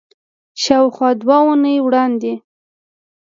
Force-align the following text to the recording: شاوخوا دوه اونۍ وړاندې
شاوخوا 0.63 1.09
دوه 1.21 1.37
اونۍ 1.45 1.75
وړاندې 1.81 2.33